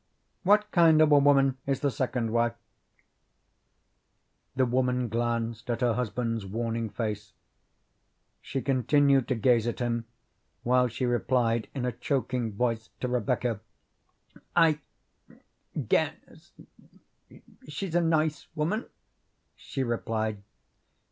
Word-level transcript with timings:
"What 0.41 0.71
kind 0.71 0.99
of 0.99 1.11
a 1.11 1.19
woman 1.19 1.57
is 1.67 1.81
the 1.81 1.91
second 1.91 2.31
wife?" 2.31 2.55
The 4.55 4.65
woman 4.65 5.09
glanced 5.09 5.69
at 5.69 5.81
her 5.81 5.93
husband's 5.93 6.43
warning 6.43 6.89
face. 6.89 7.33
She 8.41 8.63
continued 8.63 9.27
to 9.27 9.35
gaze 9.35 9.67
at 9.67 9.77
him 9.77 10.05
while 10.63 10.87
she 10.87 11.05
replied 11.05 11.67
in 11.75 11.85
a 11.85 11.91
choking 11.91 12.51
voice 12.53 12.89
to 12.99 13.07
Rebecca: 13.07 13.59
"I 14.55 14.79
guess 15.87 16.51
she's 17.67 17.93
a 17.93 18.01
nice 18.01 18.47
woman," 18.55 18.87
she 19.55 19.83
replied. 19.83 20.41